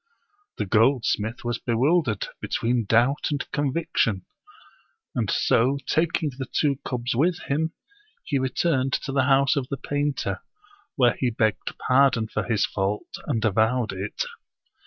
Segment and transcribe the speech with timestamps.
[0.57, 4.25] The goldsmith was bewildered between doubt and convic tion;
[5.13, 7.73] and so taking the two cubs with him,
[8.23, 10.41] he returned to the house of the painter,
[10.95, 14.23] where he begged pardon for his fault, and avowed it.